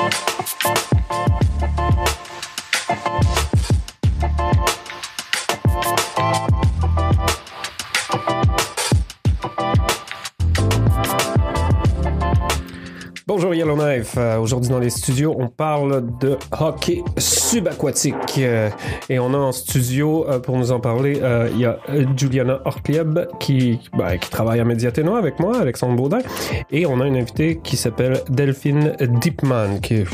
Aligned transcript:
Thank 0.00 0.92
you. 0.94 0.99
Bonjour 13.32 13.54
Yellowknife. 13.54 14.16
Euh, 14.18 14.38
Aujourd'hui 14.38 14.70
dans 14.70 14.80
les 14.80 14.90
studios, 14.90 15.36
on 15.38 15.46
parle 15.46 16.04
de 16.18 16.36
hockey 16.58 17.04
subaquatique. 17.16 18.16
Euh, 18.38 18.70
et 19.08 19.20
on 19.20 19.32
a 19.34 19.36
en 19.36 19.52
studio, 19.52 20.28
euh, 20.28 20.40
pour 20.40 20.56
nous 20.56 20.72
en 20.72 20.80
parler, 20.80 21.22
il 21.52 21.60
y 21.60 21.64
a 21.64 21.78
Juliana 22.16 22.60
Orkleb 22.64 23.28
qui, 23.38 23.78
ben, 23.96 24.18
qui 24.18 24.30
travaille 24.30 24.58
à 24.58 24.64
Mediateno 24.64 25.14
avec 25.14 25.38
moi, 25.38 25.60
Alexandre 25.60 25.94
Baudin. 25.94 26.18
Et 26.72 26.86
on 26.86 27.00
a 27.00 27.06
une 27.06 27.16
invitée 27.16 27.60
qui 27.62 27.76
s'appelle 27.76 28.20
Delphine 28.28 28.96
Deepman, 28.98 29.78
qui 29.80 29.94
est, 29.94 30.06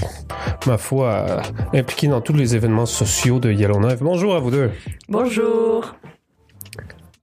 ma 0.66 0.76
foi, 0.76 1.40
impliquée 1.72 2.08
dans 2.08 2.20
tous 2.20 2.34
les 2.34 2.54
événements 2.54 2.84
sociaux 2.84 3.38
de 3.38 3.50
Yellowknife. 3.50 4.00
Bonjour 4.00 4.34
à 4.34 4.40
vous 4.40 4.50
deux. 4.50 4.70
Bonjour. 5.08 5.96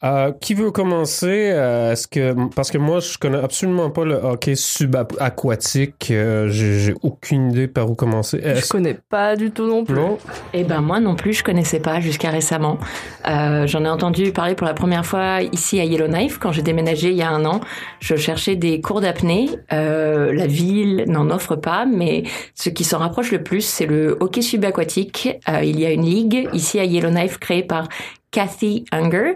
Euh, 0.04 0.32
qui 0.42 0.54
veut 0.54 0.72
commencer? 0.72 1.52
Euh, 1.54 1.94
Est-ce 1.94 2.08
que 2.08 2.36
parce 2.56 2.72
que 2.72 2.78
moi 2.78 3.00
je 3.00 3.18
connais 3.18 3.38
absolument 3.38 3.90
pas 3.90 4.04
le 4.04 4.16
hockey 4.16 4.56
subaquatique, 4.56 6.10
euh, 6.12 6.50
j'ai 6.50 6.80
j'ai 6.80 6.94
aucune 7.04 7.52
idée 7.52 7.68
par 7.68 7.90
où 7.90 7.96
commencer. 7.96 8.42
Je 8.44 8.68
connais 8.68 8.96
pas 9.10 9.36
du 9.36 9.52
tout 9.52 9.66
non 9.66 9.86
plus. 9.86 9.96
non? 9.96 10.18
Eh 10.54 10.64
ben 10.64 10.82
moi 10.82 11.00
non 11.00 11.16
plus, 11.16 11.34
je 11.34 11.44
connaissais 11.44 11.80
pas 11.80 12.00
jusqu'à 12.02 12.30
récemment. 12.32 12.78
Euh, 13.30 13.66
J'en 13.68 13.86
ai 13.86 13.90
entendu 13.90 14.32
parler 14.34 14.56
pour 14.56 14.68
la 14.68 14.74
première 14.74 15.06
fois 15.06 15.42
ici 15.42 15.80
à 15.80 15.86
Yellowknife 15.86 16.38
quand 16.38 16.52
j'ai 16.52 16.62
déménagé 16.64 17.10
il 17.12 17.16
y 17.16 17.22
a 17.22 17.30
un 17.30 17.46
an. 17.46 17.62
Je 18.00 18.16
cherchais 18.16 18.56
des 18.56 18.82
cours 18.82 19.00
d'apnée. 19.00 19.50
Euh, 19.72 20.34
la 20.34 20.48
ville 20.48 21.06
n'en 21.08 21.30
offre 21.30 21.56
pas, 21.56 21.86
mais 21.86 22.24
ce 22.56 22.70
qui 22.70 22.84
s'en 22.84 22.98
rapproche 23.00 23.32
le 23.32 23.42
plus, 23.42 23.62
c'est 23.62 23.86
le 23.86 24.18
hockey 24.20 24.42
subaquatique. 24.42 25.30
Euh, 25.48 25.64
il 25.64 25.80
y 25.80 25.86
a 25.86 25.92
une 25.92 26.04
ligue 26.06 26.50
ici 26.54 26.80
à 26.80 26.84
Yellowknife 26.84 27.38
créée 27.38 27.64
par 27.64 27.88
Kathy 28.34 28.84
Unger 28.92 29.36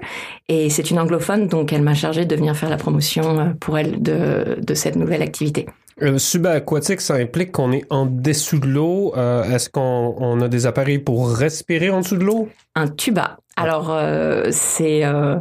et 0.50 0.70
c'est 0.70 0.92
une 0.92 1.00
anglophone 1.00 1.48
donc 1.48 1.72
elle 1.72 1.84
m'a 1.84 1.94
chargé 1.94 2.26
de 2.26 2.36
venir 2.36 2.54
faire 2.58 2.70
la 2.70 2.76
promotion 2.78 3.40
euh, 3.40 3.44
pour 3.62 3.78
elle 3.78 4.02
de, 4.02 4.58
de 4.62 4.74
cette 4.74 4.98
nouvelle 4.98 5.22
activité. 5.22 5.68
Euh, 6.02 6.18
subaquatique, 6.18 7.02
ça 7.02 7.16
implique 7.16 7.52
qu'on 7.52 7.72
est 7.72 7.86
en 7.90 8.06
dessous 8.06 8.60
de 8.60 8.68
l'eau. 8.68 9.14
Euh, 9.18 9.44
Est-ce 9.44 9.70
qu'on 9.70 10.16
on 10.20 10.42
a 10.42 10.48
des 10.48 10.68
appareils 10.68 11.00
pour 11.00 11.32
respirer 11.32 11.90
en 11.90 12.02
dessous 12.02 12.18
de 12.18 12.24
l'eau? 12.26 12.50
un 12.76 12.88
tuba. 12.88 13.38
Alors 13.56 13.88
euh, 13.92 14.50
c'est 14.52 15.06
euh, 15.06 15.38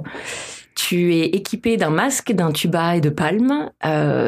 tu 0.75 1.15
es 1.17 1.27
équipé 1.27 1.77
d'un 1.77 1.91
masque, 1.91 2.33
d'un 2.33 2.53
tuba 2.53 2.97
et 2.97 3.01
de 3.03 3.11
palmes. 3.11 3.71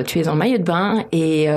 Tu 0.07 0.19
es 0.19 0.29
en 0.29 0.35
maillot 0.35 0.59
de 0.59 0.65
bain 0.65 1.05
et 1.13 1.49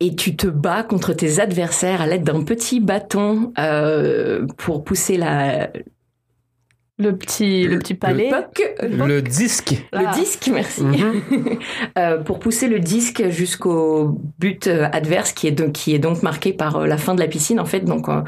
et 0.00 0.16
tu 0.16 0.34
te 0.34 0.46
bats 0.46 0.82
contre 0.82 1.12
tes 1.12 1.40
adversaires 1.40 2.00
à 2.00 2.06
l'aide 2.06 2.24
d'un 2.24 2.42
petit 2.42 2.80
bâton 2.80 3.52
euh, 3.58 4.46
pour 4.56 4.82
pousser 4.82 5.18
la 5.18 5.70
Le 7.00 7.16
petit, 7.16 7.66
le 7.66 7.78
petit 7.78 7.94
palais. 7.94 8.30
le 8.30 8.36
puck, 8.36 8.62
Le 9.08 9.22
disque. 9.22 9.72
le 9.92 10.00
Ah. 10.06 10.12
disque, 10.14 10.50
merci. 10.52 10.82
Mhm. 10.82 11.22
Euh, 11.98 12.18
pour 12.18 12.38
pousser 12.38 12.68
le 12.68 12.78
disque 12.78 13.28
jusqu'au 13.30 14.18
but 14.38 14.66
euh, 14.66 14.86
adverse 14.92 15.32
qui 15.32 15.46
est 15.48 15.50
donc 15.52 15.72
qui 15.72 15.94
est 15.94 15.98
donc 15.98 16.22
marqué 16.22 16.52
par 16.52 16.76
euh, 16.76 16.86
la 16.86 16.96
fin 16.98 17.14
de 17.14 17.20
la 17.20 17.26
piscine 17.26 17.58
en 17.58 17.64
fait 17.64 17.80
donc 17.80 18.08
euh, 18.08 18.20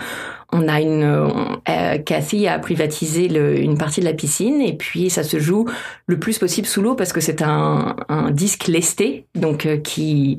on 0.53 0.67
a 0.69 0.81
une 0.81 1.05
on- 1.05 1.61
euh, 1.69 1.99
Cathy 1.99 2.49
a 2.49 2.59
privatisé 2.59 3.29
le- 3.29 3.59
une 3.61 3.79
partie 3.79 4.01
de 4.01 4.07
la 4.07 4.15
piscine 4.15 4.61
et 4.61 4.77
puis 4.77 5.11
ça 5.11 5.23
se 5.23 5.39
joue 5.39 5.67
le 6.07 6.19
plus 6.19 6.39
possible 6.39 6.67
sous 6.67 6.83
l'eau 6.83 6.95
parce 6.95 7.13
que 7.13 7.21
c'est 7.21 7.41
un, 7.43 7.95
un 8.09 8.31
disque 8.31 8.67
lesté 8.69 9.27
donc 9.35 9.67
euh, 9.67 9.77
qui 9.77 10.39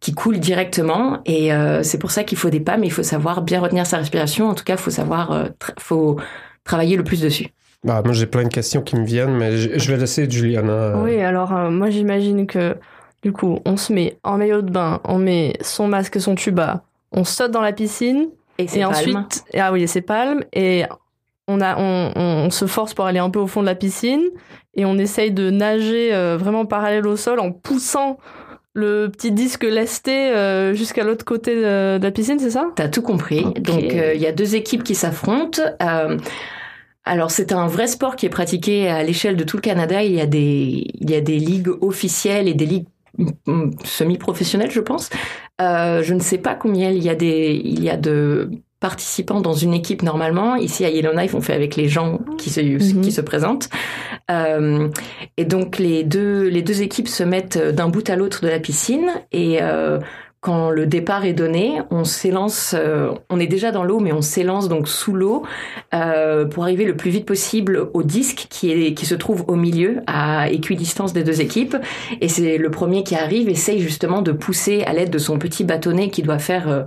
qui 0.00 0.12
coule 0.14 0.38
directement 0.38 1.20
et 1.26 1.52
euh, 1.52 1.82
c'est 1.82 1.98
pour 1.98 2.10
ça 2.10 2.22
qu'il 2.24 2.38
faut 2.38 2.50
des 2.50 2.60
pas 2.60 2.76
mais 2.76 2.86
il 2.86 2.92
faut 2.92 3.02
savoir 3.02 3.42
bien 3.42 3.60
retenir 3.60 3.86
sa 3.86 3.96
respiration 3.98 4.48
en 4.48 4.54
tout 4.54 4.64
cas 4.64 4.76
faut 4.76 4.90
savoir 4.90 5.32
euh, 5.32 5.44
tra- 5.60 5.74
faut 5.78 6.16
travailler 6.64 6.96
le 6.96 7.04
plus 7.04 7.20
dessus 7.20 7.48
Ah, 7.88 8.00
moi 8.04 8.12
j'ai 8.12 8.26
plein 8.26 8.44
de 8.44 8.48
questions 8.48 8.80
qui 8.82 8.96
me 8.96 9.04
viennent, 9.04 9.36
mais 9.36 9.56
je, 9.56 9.78
je 9.78 9.90
vais 9.92 9.98
laisser 9.98 10.30
Juliana. 10.30 10.96
Oui, 11.02 11.20
alors 11.20 11.52
euh, 11.52 11.68
moi 11.70 11.90
j'imagine 11.90 12.46
que 12.46 12.76
du 13.22 13.32
coup 13.32 13.58
on 13.64 13.76
se 13.76 13.92
met 13.92 14.18
en 14.22 14.38
maillot 14.38 14.62
de 14.62 14.70
bain, 14.70 15.00
on 15.04 15.18
met 15.18 15.54
son 15.62 15.88
masque, 15.88 16.20
son 16.20 16.34
tuba, 16.36 16.82
on 17.10 17.24
saute 17.24 17.50
dans 17.50 17.60
la 17.60 17.72
piscine 17.72 18.28
et 18.58 18.68
c'est 18.68 18.78
et 18.80 18.82
palme. 18.82 18.92
ensuite 19.16 19.44
et, 19.52 19.58
ah 19.60 19.72
oui 19.72 19.82
et 19.82 19.86
ses 19.88 20.00
palmes 20.02 20.44
et 20.52 20.84
on 21.48 21.60
a 21.60 21.76
on, 21.76 22.12
on- 22.14 22.46
on 22.46 22.50
se 22.50 22.66
force 22.66 22.94
pour 22.94 23.06
aller 23.06 23.18
un 23.18 23.30
peu 23.30 23.40
au 23.40 23.48
fond 23.48 23.62
de 23.62 23.66
la 23.66 23.74
piscine 23.74 24.22
et 24.74 24.84
on 24.84 24.96
essaye 24.96 25.32
de 25.32 25.50
nager 25.50 26.14
euh, 26.14 26.36
vraiment 26.38 26.66
parallèle 26.66 27.06
au 27.08 27.16
sol 27.16 27.40
en 27.40 27.50
poussant 27.50 28.18
le 28.74 29.08
petit 29.08 29.32
disque 29.32 29.64
lesté 29.64 30.30
euh, 30.30 30.72
jusqu'à 30.72 31.02
l'autre 31.04 31.24
côté 31.26 31.54
de, 31.56 31.98
de 31.98 32.02
la 32.02 32.10
piscine, 32.10 32.38
c'est 32.38 32.50
ça? 32.50 32.68
T'as 32.74 32.88
tout 32.88 33.02
compris. 33.02 33.42
Donc 33.60 33.82
euh, 33.92 34.14
il 34.14 34.20
y 34.20 34.26
a 34.26 34.32
deux 34.32 34.54
équipes 34.54 34.82
qui 34.84 34.94
s'affrontent. 34.94 35.60
Euh, 37.06 37.10
alors 37.10 37.30
c'est 37.30 37.52
un 37.52 37.66
vrai 37.66 37.86
sport 37.86 38.16
qui 38.16 38.26
est 38.26 38.30
pratiqué 38.30 38.88
à 38.88 39.02
l'échelle 39.02 39.36
de 39.36 39.44
tout 39.44 39.56
le 39.56 39.62
Canada. 39.62 40.02
Il 40.02 40.12
y 40.12 40.20
a 40.20 40.26
des 40.26 40.86
il 40.94 41.10
y 41.10 41.14
a 41.14 41.20
des 41.20 41.38
ligues 41.38 41.70
officielles 41.80 42.48
et 42.48 42.54
des 42.54 42.66
ligues 42.66 42.86
mm, 43.46 43.70
semi-professionnelles, 43.84 44.70
je 44.70 44.80
pense. 44.80 45.10
Euh, 45.60 46.02
je 46.02 46.14
ne 46.14 46.20
sais 46.20 46.38
pas 46.38 46.54
combien 46.54 46.90
il 46.90 47.02
y 47.02 47.08
a 47.10 47.14
des 47.14 47.60
il 47.64 47.82
y 47.82 47.90
a 47.90 47.96
de 47.96 48.50
participants 48.80 49.40
dans 49.40 49.52
une 49.52 49.74
équipe 49.74 50.02
normalement. 50.02 50.56
Ici 50.56 50.84
à 50.84 50.90
Yellowknife, 50.90 51.34
on 51.34 51.40
fait 51.40 51.54
avec 51.54 51.76
les 51.76 51.88
gens 51.88 52.18
qui 52.38 52.50
se 52.50 52.60
Mhm. 52.60 53.00
qui 53.02 53.12
se 53.12 53.20
présentent. 53.20 53.68
Euh, 54.30 54.88
et 55.36 55.44
donc 55.44 55.78
les 55.78 56.04
deux 56.04 56.48
les 56.48 56.62
deux 56.62 56.82
équipes 56.82 57.08
se 57.08 57.22
mettent 57.24 57.58
d'un 57.58 57.88
bout 57.88 58.08
à 58.10 58.16
l'autre 58.16 58.42
de 58.42 58.48
la 58.48 58.58
piscine 58.60 59.08
et 59.32 59.58
euh, 59.62 59.98
quand 60.42 60.70
le 60.70 60.86
départ 60.86 61.24
est 61.24 61.34
donné, 61.34 61.80
on 61.92 62.02
s'élance, 62.02 62.74
euh, 62.76 63.12
on 63.30 63.38
est 63.38 63.46
déjà 63.46 63.70
dans 63.70 63.84
l'eau, 63.84 64.00
mais 64.00 64.12
on 64.12 64.22
s'élance 64.22 64.68
donc 64.68 64.88
sous 64.88 65.14
l'eau 65.14 65.44
euh, 65.94 66.46
pour 66.46 66.64
arriver 66.64 66.84
le 66.84 66.96
plus 66.96 67.10
vite 67.10 67.26
possible 67.26 67.88
au 67.94 68.02
disque 68.02 68.48
qui 68.50 68.72
est 68.72 68.92
qui 68.94 69.06
se 69.06 69.14
trouve 69.14 69.44
au 69.46 69.54
milieu, 69.54 70.00
à 70.08 70.50
équidistance 70.50 71.12
des 71.12 71.22
deux 71.22 71.40
équipes. 71.40 71.76
Et 72.20 72.28
c'est 72.28 72.58
le 72.58 72.70
premier 72.72 73.04
qui 73.04 73.14
arrive 73.14 73.48
essaye 73.48 73.78
justement 73.78 74.20
de 74.20 74.32
pousser 74.32 74.82
à 74.82 74.92
l'aide 74.92 75.10
de 75.10 75.18
son 75.18 75.38
petit 75.38 75.62
bâtonnet 75.62 76.10
qui 76.10 76.22
doit 76.22 76.40
faire 76.40 76.68
euh, 76.68 76.82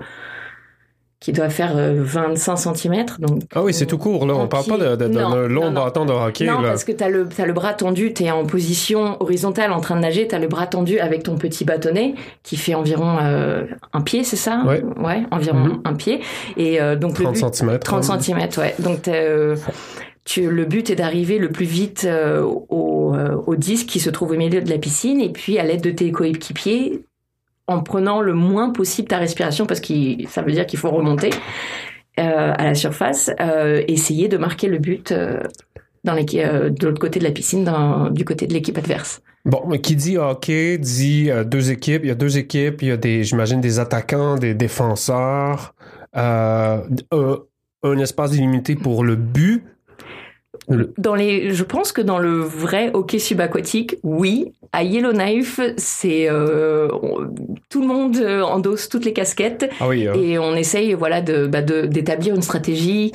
qui 1.25 1.31
doit 1.31 1.50
faire 1.50 1.74
euh, 1.75 1.96
25 1.97 2.56
cm. 2.56 3.06
Donc 3.18 3.41
Ah 3.56 3.63
oui, 3.63 3.74
c'est 3.74 3.88
tout 3.88 3.97
court, 3.97 4.28
là. 4.28 4.36
On 4.36 4.41
En 4.41 4.47
parle 4.47 4.66
pas 4.68 4.78
d'un 4.96 5.47
long 5.47 5.72
bâton 5.72 6.06
de 6.06 6.12
hockey, 6.12 6.46
non, 6.46 6.62
là. 6.62 6.69
parce 6.69 6.84
que 6.84 6.91
t'as 6.91 7.09
le, 7.09 7.28
t'as 7.28 7.47
le 7.47 7.53
bras 7.53 7.74
tendu, 7.74 8.13
t'es 8.13 8.30
en 8.30 8.46
position 8.46 9.18
horizontale 9.19 9.72
en 9.72 9.81
train 9.81 9.96
de 9.96 10.02
nager, 10.02 10.28
t'as 10.28 10.38
le 10.38 10.46
bras 10.47 10.68
tendu 10.68 11.00
avec 11.00 11.24
ton 11.24 11.35
petit 11.35 11.66
bâtonnet 11.66 12.14
qui 12.44 12.58
fait 12.58 12.75
environ 12.75 13.18
euh, 13.24 13.64
un 13.94 14.02
pied, 14.02 14.24
c'est 14.24 14.35
ça? 14.35 14.62
Ouais. 14.68 14.84
Ouais, 15.03 15.24
environ 15.31 15.58
Mhm. 15.58 15.81
un 15.85 15.94
pied. 15.96 16.22
Et 16.58 16.80
euh, 16.80 16.96
donc 16.96 17.18
le 17.18 17.25
30 17.25 17.34
but, 17.34 17.53
cm. 17.56 17.80
30 17.80 18.03
cm, 18.22 18.40
ouais. 18.59 18.75
Donc 18.78 19.08
euh, 19.08 19.56
tu, 20.25 20.47
le 20.52 20.66
but 20.66 20.91
est 20.91 20.96
d'arriver 20.96 21.40
le 21.40 21.50
plus 21.50 21.66
vite 21.66 22.03
euh, 22.08 22.44
au, 22.44 23.16
euh, 23.16 23.35
au 23.47 23.56
disque 23.56 23.88
qui 23.88 24.00
se 24.00 24.12
trouve 24.12 24.30
au 24.31 24.35
milieu 24.35 24.62
de 24.62 24.69
la 24.69 24.78
piscine 24.78 25.19
et 25.22 25.30
puis 25.30 25.58
à 25.58 25.64
l'aide 25.64 25.81
de 25.81 25.90
tes 25.90 26.12
coéquipiers, 26.12 27.02
en 27.68 27.81
prenant 27.81 28.22
le 28.22 28.34
moins 28.34 28.70
possible 28.70 29.08
ta 29.08 29.18
respiration 29.18 29.66
parce 29.66 29.80
que 29.80 30.28
ça 30.28 30.42
veut 30.42 30.52
dire 30.52 30.66
qu'il 30.66 30.80
faut 30.80 30.92
remonter 30.92 31.31
euh, 32.20 32.53
à 32.58 32.64
la 32.64 32.76
surface, 32.76 33.30
euh, 33.42 33.84
essayer 33.88 34.28
de 34.28 34.38
marquer 34.38 34.68
le 34.68 34.78
but 34.78 35.12
euh, 35.12 35.40
dans 36.03 36.16
de 36.16 36.86
l'autre 36.86 37.02
côté 37.02 37.20
de 37.20 37.26
la 37.26 37.31
piscine, 37.31 37.70
du 38.12 38.24
côté 38.26 38.48
de 38.48 38.53
l'équipe 38.53 38.78
adverse. 38.78 39.22
Bon, 39.44 39.64
mais 39.68 39.81
qui 39.81 39.96
dit 39.96 40.18
hockey 40.18 40.78
dit 40.78 41.30
deux 41.46 41.72
équipes. 41.72 42.02
Il 42.03 42.08
y 42.08 42.12
a 42.12 42.16
deux 42.16 42.38
équipes. 42.38 42.81
Il 42.84 42.88
y 42.88 42.92
a 42.92 42.98
des, 42.98 43.24
j'imagine, 43.24 43.59
des 43.59 43.80
attaquants, 43.80 44.36
des 44.36 44.53
défenseurs, 44.53 45.74
un, 46.14 46.84
un 47.84 47.97
espace 47.97 48.32
limité 48.34 48.76
pour 48.76 49.03
le 49.03 49.16
but. 49.16 49.64
Le- 50.70 50.94
Dans 50.98 51.16
les, 51.16 51.53
je 51.53 51.64
pense 51.64 51.92
que 51.92 52.02
dans 52.02 52.18
le 52.20 52.40
vrai 52.40 52.92
hockey 52.94 53.20
subaquatique, 53.20 53.98
oui. 54.03 54.52
À 54.72 54.84
Yellowknife, 54.84 55.59
c'est 55.78 56.28
euh, 56.29 56.90
tout 57.70 57.82
le 57.82 57.88
monde 57.88 58.17
euh, 58.17 58.41
endosse 58.41 58.90
toutes 58.90 59.06
les 59.06 59.14
casquettes 59.14 59.70
Ah 59.79 59.88
oui, 59.88 60.08
hein. 60.08 60.14
et 60.16 60.38
on 60.40 60.56
essaye 60.56 60.94
voilà 60.94 61.22
de 61.22 61.47
bah, 61.47 61.62
d'établir 61.62 62.35
une 62.35 62.41
stratégie 62.41 63.12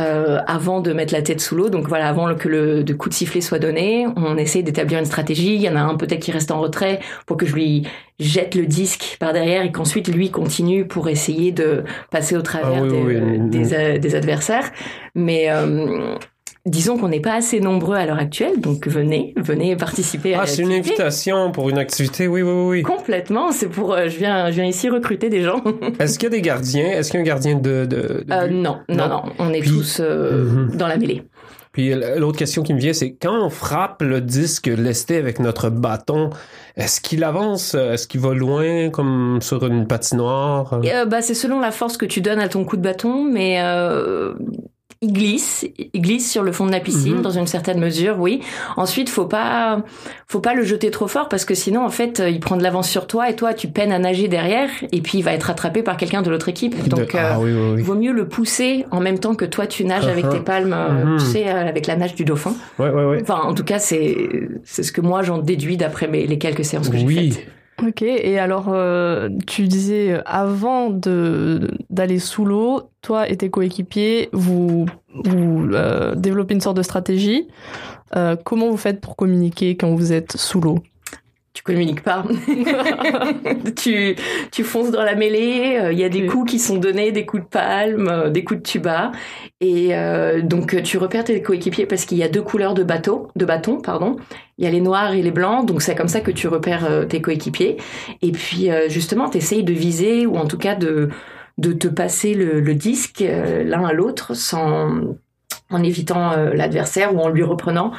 euh, 0.00 0.38
avant 0.46 0.80
de 0.80 0.92
mettre 0.92 1.12
la 1.12 1.22
tête 1.22 1.40
sous 1.40 1.54
l'eau. 1.56 1.68
Donc 1.68 1.88
voilà, 1.88 2.08
avant 2.08 2.34
que 2.34 2.48
le 2.48 2.82
de 2.82 2.94
coup 2.94 3.08
de 3.10 3.14
sifflet 3.14 3.40
soit 3.42 3.58
donné, 3.58 4.06
on 4.16 4.36
essaye 4.36 4.62
d'établir 4.64 4.98
une 4.98 5.04
stratégie. 5.04 5.54
Il 5.54 5.60
y 5.60 5.68
en 5.68 5.76
a 5.76 5.80
un 5.80 5.94
peut-être 5.96 6.20
qui 6.20 6.32
reste 6.32 6.50
en 6.50 6.60
retrait 6.60 7.00
pour 7.26 7.36
que 7.36 7.44
je 7.46 7.54
lui 7.54 7.86
jette 8.18 8.54
le 8.54 8.66
disque 8.66 9.16
par 9.20 9.32
derrière 9.32 9.62
et 9.62 9.70
qu'ensuite 9.72 10.08
lui 10.08 10.30
continue 10.30 10.86
pour 10.86 11.08
essayer 11.08 11.52
de 11.52 11.84
passer 12.10 12.34
au 12.36 12.42
travers 12.42 12.78
Ah 12.78 12.82
oui, 12.82 12.88
des, 12.90 13.20
oui, 13.20 13.38
des, 13.50 13.74
euh, 13.74 13.98
des 13.98 14.14
adversaires. 14.14 14.70
Mais 15.14 15.46
euh, 15.50 16.16
disons 16.66 16.96
qu'on 16.96 17.08
n'est 17.08 17.20
pas 17.20 17.34
assez 17.34 17.60
nombreux 17.60 17.96
à 17.96 18.06
l'heure 18.06 18.18
actuelle, 18.18 18.60
donc 18.60 18.86
venez, 18.88 19.34
venez 19.36 19.76
participer 19.76 20.34
à 20.34 20.40
Ah, 20.42 20.46
c'est 20.46 20.62
une 20.62 20.72
invitation 20.72 21.52
pour 21.52 21.68
une 21.68 21.78
activité. 21.78 22.26
Oui, 22.26 22.42
oui, 22.42 22.52
oui. 22.52 22.82
Complètement, 22.82 23.52
c'est 23.52 23.68
pour 23.68 23.92
euh, 23.92 24.08
je 24.08 24.16
viens 24.18 24.46
je 24.50 24.54
viens 24.56 24.64
ici 24.66 24.88
recruter 24.88 25.28
des 25.28 25.42
gens. 25.42 25.62
Est-ce 25.98 26.18
qu'il 26.18 26.24
y 26.30 26.32
a 26.32 26.36
des 26.36 26.42
gardiens? 26.42 26.86
Est-ce 26.90 27.10
qu'il 27.10 27.18
y 27.18 27.22
a 27.22 27.22
un 27.22 27.26
gardien 27.26 27.54
de, 27.56 27.84
de, 27.84 27.86
de 27.86 28.24
Euh, 28.32 28.48
non, 28.48 28.78
non, 28.88 28.96
Non. 28.96 29.08
non, 29.08 29.22
on 29.38 29.52
est 29.52 29.60
Puis- 29.60 29.70
tous 29.70 29.98
euh, 30.00 30.44
Mhm. 30.44 30.76
dans 30.76 30.86
la 30.88 30.96
mêlée. 30.96 31.22
Puis 31.72 31.90
l- 31.90 32.14
l'autre 32.18 32.38
question 32.38 32.62
qui 32.62 32.72
me 32.72 32.78
vient, 32.78 32.92
c'est 32.92 33.14
quand 33.20 33.36
on 33.46 33.50
frappe 33.50 34.00
le 34.00 34.20
disque 34.20 34.68
lesté 34.68 35.16
avec 35.16 35.40
notre 35.40 35.70
bâton, 35.70 36.30
est-ce 36.76 37.00
qu'il 37.00 37.24
avance, 37.24 37.74
euh, 37.74 37.94
est-ce 37.94 38.06
qu'il 38.06 38.20
va 38.20 38.32
loin 38.32 38.90
comme 38.90 39.40
sur 39.42 39.66
une 39.66 39.86
patinoire? 39.88 40.80
Euh, 40.84 41.04
bah, 41.04 41.20
c'est 41.20 41.34
selon 41.34 41.58
la 41.58 41.72
force 41.72 41.96
que 41.96 42.06
tu 42.06 42.20
donnes 42.20 42.38
à 42.38 42.48
ton 42.48 42.64
coup 42.64 42.76
de 42.76 42.82
bâton, 42.82 43.24
mais 43.24 43.58
euh, 43.60 44.34
il 45.04 45.12
glisse, 45.12 45.66
il 45.92 46.00
glisse 46.00 46.30
sur 46.30 46.42
le 46.42 46.52
fond 46.52 46.66
de 46.66 46.72
la 46.72 46.80
piscine 46.80 47.16
Mhm. 47.16 47.22
dans 47.22 47.30
une 47.30 47.46
certaine 47.46 47.78
mesure, 47.78 48.16
oui. 48.18 48.40
Ensuite, 48.76 49.08
faut 49.08 49.26
pas, 49.26 49.82
faut 50.26 50.40
pas 50.40 50.54
le 50.54 50.62
jeter 50.64 50.90
trop 50.90 51.06
fort 51.08 51.28
parce 51.28 51.44
que 51.44 51.54
sinon, 51.54 51.84
en 51.84 51.90
fait, 51.90 52.22
il 52.28 52.40
prend 52.40 52.56
de 52.56 52.62
l'avance 52.62 52.88
sur 52.88 53.06
toi 53.06 53.28
et 53.30 53.36
toi, 53.36 53.54
tu 53.54 53.68
peines 53.68 53.92
à 53.92 53.98
nager 53.98 54.28
derrière 54.28 54.68
et 54.92 55.00
puis 55.00 55.18
il 55.18 55.22
va 55.22 55.32
être 55.34 55.44
rattrapé 55.44 55.82
par 55.82 55.96
quelqu'un 55.96 56.22
de 56.22 56.30
l'autre 56.30 56.48
équipe. 56.48 56.88
Donc, 56.88 57.14
euh, 57.14 57.18
ah 57.22 57.38
oui, 57.40 57.52
oui, 57.52 57.58
il 57.70 57.74
oui. 57.76 57.82
vaut 57.82 57.94
mieux 57.94 58.12
le 58.12 58.26
pousser 58.28 58.86
en 58.90 59.00
même 59.00 59.18
temps 59.18 59.34
que 59.34 59.44
toi 59.44 59.66
tu 59.66 59.84
nages 59.84 60.06
avec 60.06 60.24
Uh-huh. 60.24 60.30
tes 60.32 60.40
palmes, 60.40 60.72
euh, 60.72 61.04
Mhm. 61.04 61.18
tu 61.18 61.24
sais, 61.26 61.48
euh, 61.48 61.68
avec 61.68 61.86
la 61.86 61.96
nage 61.96 62.14
du 62.14 62.24
dauphin. 62.24 62.54
Ouais, 62.78 62.88
ouais, 62.90 63.04
ouais. 63.04 63.18
Enfin, 63.22 63.40
en 63.44 63.54
tout 63.54 63.64
cas, 63.64 63.78
c'est 63.78 64.16
c'est 64.64 64.82
ce 64.82 64.92
que 64.92 65.00
moi 65.00 65.22
j'en 65.22 65.38
déduis 65.38 65.76
d'après 65.76 66.06
les 66.06 66.38
quelques 66.38 66.64
séances 66.64 66.88
que 66.88 66.96
j'ai 66.96 67.04
Oui. 67.04 67.38
Ok, 67.86 68.00
et 68.00 68.38
alors 68.38 68.68
euh, 68.68 69.28
tu 69.46 69.68
disais 69.68 70.22
avant 70.24 70.88
d'aller 70.90 72.18
sous 72.18 72.46
l'eau, 72.46 72.90
toi 73.02 73.28
et 73.28 73.36
tes 73.36 73.50
coéquipiers, 73.50 74.30
vous, 74.32 74.86
vous 75.12 75.68
euh, 75.72 76.14
développez 76.14 76.54
une 76.54 76.62
sorte 76.62 76.78
de 76.78 76.82
stratégie. 76.82 77.46
Euh, 78.16 78.36
comment 78.42 78.70
vous 78.70 78.78
faites 78.78 79.00
pour 79.00 79.16
communiquer 79.16 79.76
quand 79.76 79.94
vous 79.94 80.12
êtes 80.12 80.36
sous 80.36 80.60
l'eau? 80.60 80.78
Tu 81.54 81.62
communiques 81.62 82.02
pas. 82.02 82.24
tu, 83.76 84.16
tu 84.50 84.64
fonces 84.64 84.90
dans 84.90 85.04
la 85.04 85.14
mêlée. 85.14 85.78
euh, 85.80 85.92
Il 85.92 85.98
y 85.98 86.04
a 86.04 86.08
des 86.08 86.26
coups 86.26 86.50
qui 86.50 86.58
sont 86.58 86.78
donnés, 86.78 87.12
des 87.12 87.24
coups 87.26 87.44
de 87.44 87.48
palme, 87.48 88.08
euh, 88.08 88.28
des 88.30 88.42
coups 88.42 88.58
de 88.60 88.64
tuba. 88.66 89.12
Et 89.60 89.94
euh, 89.94 90.42
donc, 90.42 90.74
euh, 90.74 90.82
tu 90.82 90.98
repères 90.98 91.22
tes 91.24 91.40
coéquipiers 91.42 91.86
parce 91.86 92.06
qu'il 92.06 92.18
y 92.18 92.24
a 92.24 92.28
deux 92.28 92.42
couleurs 92.42 92.74
de 92.74 92.82
bateau, 92.82 93.28
de 93.36 93.44
bâton, 93.44 93.80
pardon. 93.80 94.16
Il 94.58 94.64
y 94.64 94.66
a 94.66 94.70
les 94.70 94.80
noirs 94.80 95.12
et 95.14 95.22
les 95.22 95.30
blancs. 95.30 95.64
Donc, 95.66 95.80
c'est 95.82 95.94
comme 95.94 96.08
ça 96.08 96.20
que 96.20 96.32
tu 96.32 96.48
repères 96.48 97.06
tes 97.08 97.22
coéquipiers. 97.22 97.76
Et 98.20 98.32
puis, 98.32 98.70
euh, 98.70 98.88
justement, 98.88 99.30
tu 99.30 99.38
essayes 99.38 99.62
de 99.64 99.72
viser 99.72 100.26
ou 100.26 100.36
en 100.36 100.46
tout 100.46 100.58
cas 100.58 100.74
de, 100.74 101.08
de 101.58 101.72
te 101.72 101.86
passer 101.86 102.34
le, 102.34 102.60
le 102.60 102.74
disque 102.74 103.24
l'un 103.24 103.84
à 103.84 103.92
l'autre 103.92 104.34
sans 104.34 105.16
en 105.70 105.82
évitant 105.82 106.32
euh, 106.32 106.52
l'adversaire 106.54 107.14
ou 107.14 107.20
en 107.20 107.28
lui 107.28 107.42
reprenant. 107.42 107.92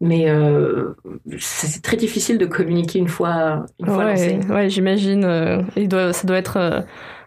Mais 0.00 0.30
euh, 0.30 0.94
c'est 1.38 1.82
très 1.82 1.96
difficile 1.96 2.38
de 2.38 2.46
communiquer 2.46 2.98
une 2.98 3.08
fois, 3.08 3.66
une 3.78 3.86
fois 3.86 4.04
lancé. 4.04 4.38
Ouais, 4.48 4.54
ouais 4.54 4.70
j'imagine. 4.70 5.24
euh, 5.24 5.62
doit, 5.76 6.12
ça 6.12 6.26
doit 6.26 6.38
être 6.38 6.56
euh, 6.56 6.80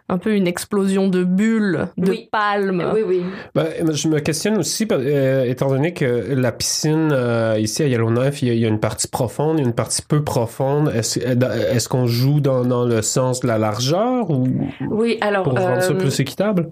un 0.08 0.18
peu 0.18 0.34
une 0.34 0.46
explosion 0.46 1.08
de 1.08 1.24
bulles, 1.24 1.86
de 1.96 2.10
Oui. 2.10 2.28
palmes. 2.30 2.84
Oui, 2.94 3.00
oui. 3.06 3.22
Ben, 3.54 3.66
je 3.92 4.08
me 4.08 4.20
questionne 4.20 4.58
aussi, 4.58 4.86
euh, 4.92 5.44
étant 5.44 5.68
donné 5.68 5.94
que 5.94 6.34
la 6.34 6.52
piscine, 6.52 7.08
euh, 7.12 7.56
ici 7.58 7.82
à 7.82 7.86
Yellowknife, 7.86 8.42
il 8.42 8.48
y, 8.48 8.50
a, 8.50 8.54
il 8.54 8.60
y 8.60 8.64
a 8.66 8.68
une 8.68 8.80
partie 8.80 9.08
profonde, 9.08 9.58
il 9.58 9.62
y 9.62 9.64
a 9.64 9.68
une 9.68 9.74
partie 9.74 10.02
peu 10.02 10.22
profonde. 10.22 10.92
Est-ce 10.94 11.20
est 11.20 11.88
qu'on 11.88 12.06
joue 12.06 12.40
dans, 12.40 12.64
dans 12.64 12.84
le 12.84 13.00
sens 13.00 13.40
de 13.40 13.46
la 13.46 13.56
largeur 13.58 14.30
ou 14.30 14.46
Oui, 14.90 15.16
alors, 15.22 15.44
pour 15.44 15.58
rendre 15.58 15.82
ça 15.82 15.92
euh, 15.92 15.98
plus 15.98 16.20
équitable? 16.20 16.68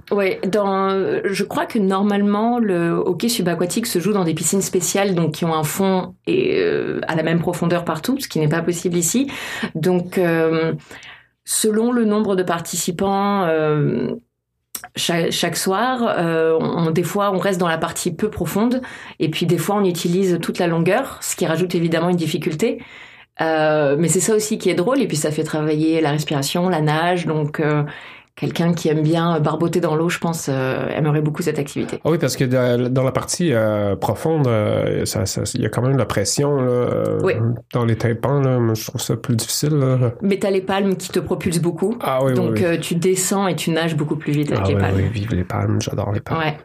dans, 0.46 1.20
je 1.24 1.44
crois 1.44 1.64
que 1.66 1.78
normalement, 1.78 2.58
le 2.58 2.90
hockey 2.90 3.28
subaquatique 3.28 3.86
se 3.86 3.98
joue 3.98 4.12
dans 4.12 4.24
des 4.24 4.34
piscines 4.34 4.62
spéciales, 4.62 5.14
donc 5.14 5.32
qui 5.32 5.44
ont 5.44 5.54
un 5.54 5.64
fond 5.64 6.14
et 6.26 6.58
euh, 6.60 7.00
à 7.08 7.14
la 7.14 7.22
même 7.22 7.40
profondeur 7.40 7.84
partout, 7.84 8.18
ce 8.20 8.28
qui 8.28 8.38
n'est 8.40 8.48
pas 8.48 8.62
possible 8.62 8.96
ici. 8.96 9.28
Donc, 9.74 10.18
euh, 10.18 10.72
selon 11.44 11.92
le 11.92 12.04
nombre 12.04 12.36
de 12.36 12.42
participants, 12.42 13.44
euh, 13.44 14.14
chaque, 14.96 15.56
soir, 15.56 16.14
euh, 16.18 16.58
on, 16.60 16.90
des 16.90 17.02
fois, 17.02 17.32
on 17.32 17.38
reste 17.38 17.60
dans 17.60 17.68
la 17.68 17.78
partie 17.78 18.12
peu 18.12 18.30
profonde, 18.30 18.82
et 19.18 19.30
puis 19.30 19.46
des 19.46 19.58
fois, 19.58 19.76
on 19.76 19.84
utilise 19.84 20.38
toute 20.40 20.58
la 20.58 20.66
longueur, 20.66 21.18
ce 21.22 21.36
qui 21.36 21.46
rajoute 21.46 21.74
évidemment 21.74 22.08
une 22.10 22.16
difficulté. 22.16 22.82
Euh, 23.40 23.96
mais 23.98 24.08
c'est 24.08 24.20
ça 24.20 24.34
aussi 24.34 24.58
qui 24.58 24.70
est 24.70 24.74
drôle, 24.74 25.00
et 25.00 25.06
puis 25.06 25.16
ça 25.16 25.30
fait 25.30 25.44
travailler 25.44 26.00
la 26.00 26.10
respiration, 26.10 26.68
la 26.68 26.80
nage, 26.80 27.26
donc 27.26 27.62
quelqu'un 28.34 28.72
qui 28.72 28.88
aime 28.88 29.02
bien 29.02 29.38
barboter 29.40 29.80
dans 29.80 29.94
l'eau, 29.94 30.08
je 30.08 30.18
pense, 30.18 30.48
euh, 30.48 30.88
aimerait 30.88 31.20
beaucoup 31.20 31.42
cette 31.42 31.58
activité. 31.58 32.00
Ah 32.04 32.10
oui, 32.10 32.18
parce 32.18 32.36
que 32.36 32.44
de- 32.44 32.88
dans 32.88 33.02
la 33.04 33.12
partie 33.12 33.52
euh, 33.52 33.94
profonde, 33.96 34.46
euh, 34.48 35.04
ça- 35.04 35.26
ça- 35.26 35.42
il 35.54 35.60
y 35.60 35.66
a 35.66 35.68
quand 35.68 35.82
même 35.82 35.92
de 35.92 35.98
la 35.98 36.06
pression 36.06 36.56
là, 36.56 36.62
euh, 36.70 37.18
Oui. 37.22 37.34
dans 37.72 37.84
les 37.84 37.96
tympans. 37.96 38.40
Là, 38.40 38.58
je 38.74 38.86
trouve 38.86 39.00
ça 39.00 39.16
plus 39.16 39.36
difficile. 39.36 39.74
Là. 39.74 40.12
Mais 40.22 40.38
t'as 40.38 40.50
les 40.50 40.62
palmes 40.62 40.96
qui 40.96 41.10
te 41.10 41.20
propulsent 41.20 41.60
beaucoup, 41.62 41.96
Ah 42.00 42.24
oui, 42.24 42.34
donc 42.34 42.52
oui. 42.54 42.60
oui. 42.60 42.64
euh, 42.64 42.78
tu 42.80 42.94
descends 42.94 43.46
et 43.48 43.54
tu 43.56 43.70
nages 43.70 43.96
beaucoup 43.96 44.16
plus 44.16 44.32
vite 44.32 44.50
avec 44.52 44.64
Ah 44.64 44.68
les 44.68 44.74
oui, 44.74 44.80
palmes. 44.80 44.96
oui, 44.96 45.08
vive 45.12 45.34
les 45.34 45.44
palmes, 45.44 45.80
j'adore 45.80 46.12
les 46.12 46.20
palmes. 46.20 46.38
Ouais. 46.38 46.56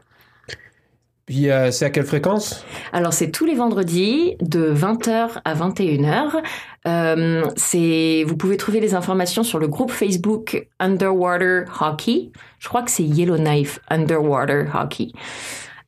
Puis 1.27 1.51
euh, 1.51 1.71
c'est 1.71 1.83
à 1.83 1.89
quelle 1.89 2.06
fréquence? 2.06 2.65
Alors 2.94 3.12
c'est 3.12 3.31
tous 3.31 3.45
les 3.45 3.53
vendredis 3.53 4.38
de 4.39 4.74
20h 4.74 5.41
à 5.44 5.56
21h. 5.56 6.41
Euh, 6.88 7.44
c'est 7.57 8.24
vous 8.25 8.38
pouvez 8.38 8.56
trouver 8.56 8.79
les 8.79 8.95
informations 8.95 9.44
sur 9.44 9.59
le 9.59 9.68
groupe 9.68 9.91
Facebook 9.91 10.68
Underwater 10.79 11.65
Hockey. 11.81 12.31
Je 12.59 12.69
crois 12.69 12.81
que 12.81 12.89
c'est 12.89 13.03
Yellowknife 13.03 13.79
Underwater 13.89 14.74
Hockey. 14.74 15.12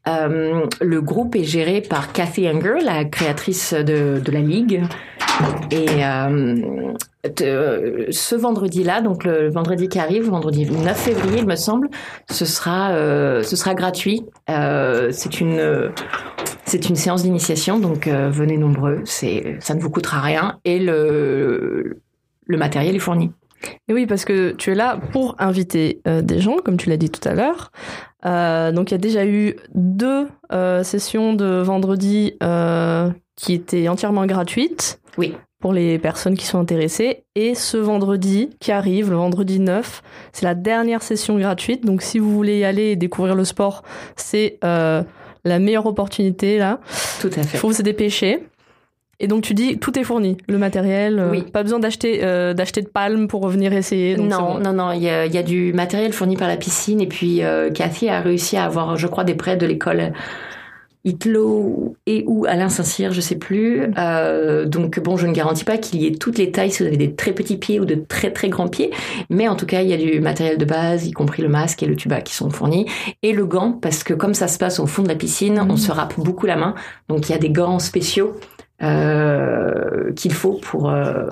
Euh, 0.10 0.66
le 0.82 1.02
groupe 1.02 1.36
est 1.36 1.44
géré 1.44 1.82
par 1.82 2.12
Kathy 2.12 2.48
Unger, 2.48 2.80
la 2.84 3.06
créatrice 3.06 3.74
de, 3.74 4.22
la 4.32 4.40
ligue. 4.40 4.82
Et 5.72 5.86
euh, 6.04 6.94
de- 7.38 8.06
ce 8.10 8.36
vendredi-là, 8.36 9.02
donc 9.02 9.24
le 9.24 9.50
vendredi 9.50 9.88
qui 9.88 10.00
arrive, 10.00 10.30
vendredi 10.30 10.66
9 10.70 10.98
février, 10.98 11.40
il 11.40 11.46
me 11.46 11.56
semble, 11.56 11.90
ce 12.30 12.46
sera, 12.46 12.92
euh, 12.92 13.44
ce 13.44 13.56
sera 13.56 13.74
gratuit. 13.74 14.24
Euh, 14.50 15.10
c'est 15.12 15.40
une, 15.40 15.92
c'est 16.66 16.90
une 16.90 16.96
séance 16.96 17.24
d'initiation, 17.24 17.80
donc 17.80 18.08
euh, 18.08 18.30
venez 18.30 18.58
nombreux. 18.58 19.02
Ça 19.06 19.76
ne 19.76 19.80
vous 19.80 19.90
coûtera 19.90 20.20
rien 20.22 20.60
et 20.66 20.80
le, 20.80 22.02
le 22.48 22.58
matériel 22.58 22.96
est 22.96 23.00
fourni. 23.00 23.32
Et 23.88 23.94
oui, 23.94 24.06
parce 24.06 24.26
que 24.26 24.52
tu 24.52 24.72
es 24.72 24.76
là 24.76 25.00
pour 25.12 25.36
inviter 25.40 26.02
euh, 26.08 26.22
des 26.22 26.40
gens, 26.40 26.58
comme 26.64 26.78
tu 26.78 26.90
l'as 26.90 26.98
dit 26.98 27.10
tout 27.10 27.28
à 27.28 27.34
l'heure. 27.34 27.72
Euh, 28.26 28.72
donc 28.72 28.92
il 28.92 28.94
y 28.94 28.96
a 28.96 29.00
déjà 29.00 29.26
eu 29.26 29.56
deux 29.74 30.28
euh, 30.52 30.84
sessions 30.84 31.34
de 31.34 31.62
vendredi 31.62 32.34
qui 33.36 33.54
étaient 33.54 33.88
entièrement 33.88 34.26
gratuites. 34.26 35.00
Oui. 35.18 35.36
Pour 35.62 35.74
les 35.74 36.00
personnes 36.00 36.36
qui 36.36 36.46
sont 36.46 36.58
intéressées. 36.58 37.26
Et 37.36 37.54
ce 37.54 37.76
vendredi 37.76 38.50
qui 38.62 38.72
arrive, 38.72 39.10
le 39.10 39.18
vendredi 39.18 39.60
9, 39.60 40.04
c'est 40.32 40.46
la 40.46 40.56
dernière 40.56 41.04
session 41.04 41.38
gratuite. 41.38 41.86
Donc 41.86 42.02
si 42.02 42.18
vous 42.18 42.34
voulez 42.34 42.60
y 42.60 42.64
aller 42.64 42.92
et 42.92 42.96
découvrir 42.96 43.36
le 43.36 43.44
sport, 43.44 43.84
c'est 44.16 44.58
la 44.62 45.60
meilleure 45.60 45.86
opportunité 45.86 46.58
là. 46.58 46.80
Tout 47.20 47.30
à 47.36 47.42
Il 47.42 47.44
fait. 47.48 47.58
faut 47.58 47.74
se 47.74 47.82
dépêcher. 47.82 48.44
Et 49.22 49.28
donc 49.28 49.42
tu 49.44 49.54
dis 49.54 49.78
tout 49.80 50.00
est 50.00 50.04
fourni, 50.04 50.38
le 50.48 50.58
matériel, 50.58 51.20
euh, 51.20 51.32
Oui. 51.32 51.42
pas 51.44 51.62
besoin 51.64 51.80
d'acheter 51.80 52.22
euh, 52.24 52.54
d'acheter 52.54 52.82
de 52.82 52.88
palmes 52.88 53.28
pour 53.28 53.42
revenir 53.42 53.74
essayer. 53.74 54.16
donc 54.16 54.30
Non, 54.30 54.54
bon. 54.54 54.60
non, 54.60 54.72
non, 54.74 54.92
il 54.94 55.04
y 55.04 55.10
a, 55.10 55.26
il 55.26 55.34
y 55.34 55.38
a 55.38 55.44
du 55.44 55.74
matériel 55.74 56.14
fourni 56.14 56.38
par 56.38 56.48
la 56.48 56.56
piscine 56.56 57.02
et 57.02 57.08
puis 57.08 57.44
euh, 57.44 57.70
Cathy 57.70 58.08
a 58.08 58.22
réussi 58.22 58.56
à 58.56 58.64
avoir, 58.64 58.96
je 58.96 59.08
crois, 59.08 59.26
des 59.26 59.36
prêts 59.36 59.58
de 59.58 59.66
l'école 59.66 60.14
Itlo 61.06 61.96
et 62.08 62.26
ou 62.28 62.46
Alain 62.46 62.68
Saint-Cyr, 62.68 63.14
je 63.14 63.22
sais 63.22 63.38
plus. 63.38 63.88
Donc 64.66 65.00
bon, 65.00 65.16
je 65.18 65.28
ne 65.28 65.32
garantis 65.34 65.64
pas 65.64 65.78
qu'il 65.78 66.02
y 66.02 66.08
ait 66.08 66.12
toutes 66.12 66.38
les 66.38 66.52
tailles 66.52 66.72
si 66.72 66.84
vous 66.84 66.88
avez 66.88 66.98
des 66.98 67.14
très 67.16 67.32
petits 67.32 67.56
pieds 67.58 67.80
ou 67.80 67.86
de 67.86 67.96
très 67.96 68.32
très 68.32 68.50
grands 68.50 68.68
pieds, 68.68 68.92
mais 69.30 69.48
en 69.48 69.56
tout 69.56 69.66
cas, 69.66 69.82
il 69.82 69.88
y 69.90 69.94
a 69.94 69.98
du 69.98 70.20
matériel 70.20 70.58
de 70.58 70.66
base, 70.66 71.08
y 71.08 71.12
compris 71.12 71.42
le 71.42 71.48
masque 71.50 71.84
et 71.84 71.86
le 71.86 71.96
tuba 71.96 72.20
qui 72.22 72.34
sont 72.36 72.50
fournis 72.50 72.86
et 73.24 73.32
le 73.32 73.46
gant 73.46 73.72
parce 73.72 74.04
que 74.04 74.14
comme 74.14 74.34
ça 74.34 74.48
se 74.50 74.58
passe 74.58 74.80
au 74.80 74.88
fond 74.88 75.02
de 75.04 75.08
la 75.08 75.16
piscine, 75.16 75.56
Mhm. 75.62 75.72
on 75.72 75.78
se 75.78 75.92
râpe 75.92 76.14
beaucoup 76.18 76.46
la 76.46 76.58
main, 76.58 76.76
donc 77.08 77.30
il 77.30 77.32
y 77.32 77.36
a 77.36 77.40
des 77.40 77.50
gants 77.50 77.80
spéciaux 77.80 78.34
euh, 78.82 80.12
qu'il 80.14 80.34
faut 80.34 80.54
pour 80.62 80.90
euh, 80.90 81.28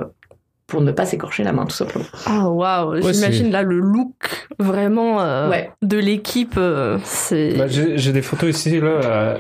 pour 0.68 0.82
ne 0.82 0.92
pas 0.92 1.06
s'écorcher 1.06 1.44
la 1.44 1.54
main, 1.54 1.66
tout 1.66 1.76
simplement. 1.76 2.04
Ah 2.26 2.50
waouh, 2.50 2.96
Ouais, 2.96 3.14
j'imagine 3.14 3.52
là 3.52 3.62
le 3.64 3.80
look 3.80 4.48
vraiment 4.60 5.22
euh, 5.22 5.50
Ouais. 5.50 5.72
de 5.82 5.98
l'équipe, 5.98 6.56
euh, 6.58 6.98
c'est 7.06 7.54
Ben, 7.58 7.68
j'ai 7.70 8.12
des 8.12 8.22
photos 8.22 8.50
ici, 8.50 8.82
là. 8.82 8.88
euh, 8.88 9.38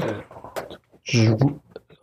je- 1.03 1.31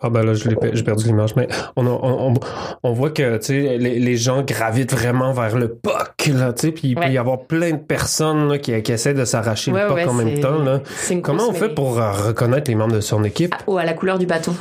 Ah 0.02 0.11
ben 0.11 0.23
là, 0.23 0.34
j'ai 0.34 0.82
perdu 0.82 1.06
l'image, 1.06 1.34
mais 1.37 1.49
on, 1.76 1.87
a- 1.87 1.90
on, 1.90 2.32
on, 2.32 2.34
on 2.82 2.92
voit 2.92 3.08
que 3.08 3.40
les, 3.49 3.78
les 3.99 4.16
gens 4.18 4.42
gravitent 4.42 4.92
vraiment 4.92 5.32
vers 5.32 5.56
le 5.56 5.68
puck, 5.68 6.26
là, 6.26 6.52
tu 6.52 6.66
sais, 6.66 6.73
puis 6.73 6.88
il 6.88 6.94
peut 6.94 7.08
y 7.08 7.16
avoir 7.16 7.44
plein 7.46 7.70
de 7.70 7.78
personnes 7.78 8.50
là, 8.50 8.58
qui, 8.58 8.82
qui 8.82 8.92
essaient 8.92 9.14
de 9.14 9.25
s'arracher 9.25 9.73
Ouais, 9.73 9.84
le 9.88 9.92
ouais, 9.94 10.04
en 10.04 10.12
même 10.12 10.38
temps. 10.40 10.58
Là. 10.58 10.80
Comment 11.23 11.49
on 11.49 11.54
fait 11.54 11.70
pour 11.75 11.99
euh, 11.99 12.12
reconnaître 12.12 12.70
les 12.70 12.75
membres 12.75 12.92
de 12.96 13.00
son 13.00 13.25
équipe? 13.25 13.54
Ah, 13.58 13.62
oh, 13.66 13.78
à 13.78 13.84
la 13.87 13.94
couleur 13.94 14.18
du 14.18 14.26
bâton. 14.26 14.54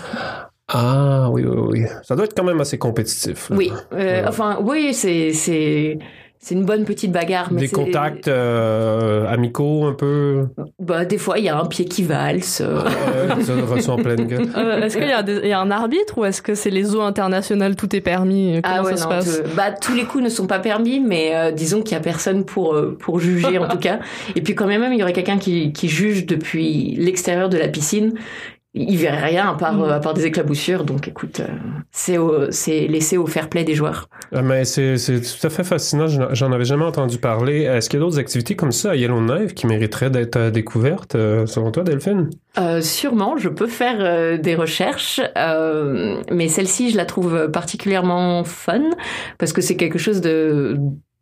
Ah 0.75 1.29
oui, 1.31 1.43
oui, 1.45 1.57
oui. 1.69 1.85
Ça 2.03 2.15
doit 2.15 2.25
être 2.25 2.33
quand 2.35 2.43
même 2.43 2.59
assez 2.61 2.77
compétitif. 2.77 3.49
là. 3.49 3.55
Oui, 3.55 3.71
euh, 3.93 4.21
Ouais. 4.21 4.23
enfin, 4.27 4.57
oui, 4.61 4.93
c'est 4.93 5.31
c'est 5.33 5.99
c'est 6.39 6.55
une 6.55 6.65
bonne 6.65 6.83
petite 6.83 7.13
bagarre, 7.13 7.53
mais 7.53 7.61
Des 7.61 7.67
c'est- 7.67 7.75
contacts 7.75 8.27
euh, 8.27 9.25
amicaux 9.29 9.85
un 9.85 9.93
peu? 9.93 10.47
Bah, 10.77 11.05
des 11.05 11.17
fois, 11.17 11.39
il 11.39 11.45
y 11.45 11.49
a 11.49 11.57
un 11.57 11.65
pied 11.67 11.85
qui 11.85 12.03
valse. 12.03 12.59
euh. 12.59 12.81
Euh, 13.15 13.41
ça 13.41 13.53
reçu 13.65 13.89
en 13.89 13.95
pleine 13.95 14.25
gueule. 14.27 14.47
Euh, 14.57 14.81
est-ce 14.81 14.97
qu'il 14.97 15.07
y, 15.07 15.11
a 15.13 15.23
des- 15.23 15.39
il 15.43 15.47
y 15.47 15.53
a 15.53 15.59
un 15.61 15.71
arbitre 15.71 16.17
ou 16.17 16.25
est-ce 16.25 16.41
que 16.41 16.53
c'est 16.53 16.69
les 16.69 16.95
eaux 16.95 17.01
internationales 17.01 17.77
tout 17.77 17.95
est 17.95 18.01
permis 18.01 18.59
Comment 18.61 18.75
Ah 18.79 18.83
ouais, 18.83 18.97
ça 18.97 19.05
non, 19.05 19.11
se 19.11 19.15
passe? 19.15 19.41
te- 19.43 19.55
bah, 19.55 19.71
tous 19.71 19.93
les 19.93 20.03
coups 20.03 20.23
ne 20.25 20.29
sont 20.29 20.47
pas 20.47 20.59
permis, 20.59 20.99
mais 20.99 21.31
euh, 21.33 21.51
disons 21.51 21.81
qu'il 21.81 21.93
y 21.93 21.97
a 21.97 22.03
personne 22.03 22.43
pour 22.43 22.73
euh, 22.73 22.97
pour 22.99 23.21
juger 23.21 23.57
en 23.57 23.67
tout 23.69 23.77
cas. 23.79 23.99
Et 24.35 24.41
puis 24.41 24.53
quand 24.53 24.67
même, 24.67 24.83
il 24.91 24.99
y 24.99 25.03
aurait 25.03 25.13
quelqu'un 25.13 25.37
qui 25.37 25.71
qui 25.71 25.87
juge 25.87 26.25
depuis 26.25 26.95
l'extérieur 26.97 27.47
de 27.47 27.57
la 27.57 27.69
piscine. 27.69 28.15
Ils 28.75 28.97
verraient 28.97 29.27
rien 29.29 29.49
à 29.49 29.53
part, 29.53 29.73
Mm. 29.75 29.83
à 29.91 29.99
part 29.99 30.13
des 30.15 30.25
éclaboussures. 30.25 30.83
Donc, 30.83 31.07
écoute, 31.07 31.39
euh, 31.41 31.47
c'est 31.91 32.17
au- 32.17 32.49
c'est 32.51 32.87
laissé 32.87 33.17
au 33.17 33.27
fair 33.27 33.47
play 33.49 33.63
des 33.63 33.75
joueurs. 33.75 34.09
Ah, 34.33 34.41
mais 34.41 34.65
c'est 34.65 34.97
c'est 34.97 35.21
tout 35.21 35.45
à 35.45 35.49
fait 35.51 35.63
fascinant. 35.63 36.07
J'en 36.07 36.51
avais 36.51 36.65
jamais 36.65 36.85
entendu 36.85 37.19
parler. 37.19 37.61
Est-ce 37.63 37.87
qu'il 37.89 37.99
y 37.99 38.01
a 38.01 38.05
d'autres 38.05 38.17
activités 38.19 38.55
comme 38.55 38.71
ça 38.71 38.91
à 38.91 38.95
Yellowknife 38.95 39.53
qui 39.53 39.67
mériteraient 39.67 40.09
d'être 40.09 40.37
euh, 40.37 40.49
découvertes, 40.49 41.13
euh, 41.15 41.45
selon 41.45 41.69
toi, 41.71 41.83
Delphine? 41.83 42.31
Euh, 42.57 42.81
sûrement, 42.81 43.37
je 43.37 43.49
peux 43.49 43.67
faire 43.67 43.97
euh, 43.99 44.37
des 44.37 44.55
recherches, 44.55 45.21
euh, 45.37 46.17
mais 46.31 46.47
celle-ci, 46.47 46.89
je 46.91 46.97
la 46.97 47.05
trouve 47.05 47.49
particulièrement 47.51 48.43
fun 48.43 48.81
parce 49.37 49.53
que 49.53 49.61
c'est 49.61 49.75
quelque 49.75 49.99
chose 49.99 50.19
de, 50.21 50.77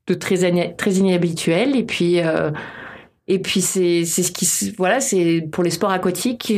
de 0.07 0.13
très, 0.13 0.37
très 0.77 0.91
inhabituel. 0.93 1.75
Et 1.75 1.83
puis, 1.83 2.21
euh, 2.21 2.51
et 3.27 3.39
puis 3.39 3.59
c'est 3.61 4.05
c'est 4.05 4.23
ce 4.23 4.31
qui, 4.31 4.73
voilà, 4.77 4.99
c'est 5.01 5.45
pour 5.51 5.63
les 5.65 5.69
sports 5.69 5.91
aquatiques. 5.91 6.53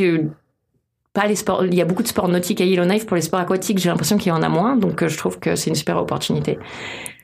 Pas 1.14 1.26
les 1.26 1.36
sports. 1.36 1.64
Il 1.64 1.74
y 1.74 1.80
a 1.80 1.84
beaucoup 1.84 2.02
de 2.02 2.08
sports 2.08 2.28
nautiques 2.28 2.60
à 2.60 2.64
Yellowknife. 2.64 3.06
Pour 3.06 3.14
les 3.16 3.22
sports 3.22 3.38
aquatiques, 3.40 3.78
j'ai 3.78 3.88
l'impression 3.88 4.16
qu'il 4.18 4.28
y 4.30 4.32
en 4.32 4.42
a 4.42 4.48
moins. 4.48 4.76
Donc, 4.76 5.02
euh, 5.02 5.08
je 5.08 5.16
trouve 5.16 5.38
que 5.38 5.54
c'est 5.54 5.70
une 5.70 5.76
super 5.76 5.96
opportunité. 5.96 6.58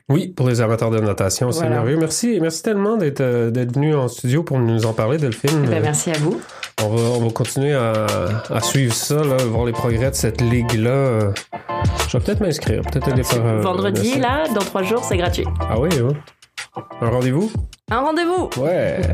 Oui, 0.09 0.29
pour 0.29 0.47
les 0.49 0.59
amateurs 0.61 0.89
de 0.91 0.99
natation, 0.99 1.51
c'est 1.51 1.59
Voilà. 1.59 1.75
merveilleux. 1.75 1.97
Merci, 1.97 2.39
merci 2.41 2.63
tellement 2.63 2.95
d'être 2.97 3.21
euh, 3.21 3.49
d'être 3.51 3.73
venu 3.75 3.93
en 3.95 4.07
studio 4.07 4.43
pour 4.43 4.59
nous 4.59 4.85
en 4.85 4.93
parler, 4.93 5.17
Delphine. 5.17 5.61
Ben, 5.65 5.73
Euh, 5.73 5.79
merci 5.81 6.09
à 6.09 6.17
vous. 6.19 6.39
on, 6.83 6.87
va, 6.89 7.01
on 7.17 7.25
va 7.25 7.31
continuer 7.31 7.73
à, 7.73 8.05
à 8.49 8.61
suivre 8.61 8.93
ça, 8.93 9.15
là, 9.23 9.37
voir 9.45 9.65
les 9.65 9.71
progrès 9.73 10.09
de 10.09 10.15
cette 10.15 10.41
ligue-là. 10.41 11.31
Je 12.09 12.17
vais 12.17 12.23
peut-être 12.23 12.39
m'inscrire, 12.41 12.81
peut-être 12.83 13.09
aller 13.11 13.23
faire. 13.23 13.45
euh, 13.45 13.61
Vendredi, 13.61 14.19
là, 14.19 14.43
dans 14.53 14.61
trois 14.61 14.83
jours, 14.83 15.03
c'est 15.03 15.17
gratuit. 15.17 15.45
Ah 15.61 15.79
oui, 15.79 15.89
hein? 16.01 16.13
Un 17.01 17.09
rendez-vous? 17.09 17.51
Un 17.89 17.99
rendez-vous 17.99 18.49
Ouais. 18.57 19.01